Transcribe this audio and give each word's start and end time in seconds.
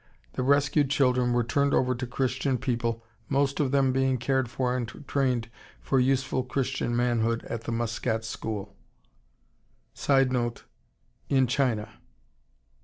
The 0.33 0.41
rescued 0.41 0.89
children 0.89 1.31
were 1.31 1.43
turned 1.43 1.75
over 1.75 1.93
to 1.93 2.07
Christian 2.07 2.57
people, 2.57 3.05
most 3.29 3.59
of 3.59 3.69
them 3.69 3.91
being 3.93 4.17
cared 4.17 4.49
for 4.49 4.75
and 4.75 4.87
trained 5.07 5.47
for 5.79 5.99
useful 5.99 6.41
Christian 6.43 6.95
manhood 6.95 7.43
at 7.45 7.65
the 7.65 7.71
Muscat 7.71 8.25
school. 8.25 8.75
[Sidenote: 9.93 10.63
In 11.29 11.45
China. 11.45 11.87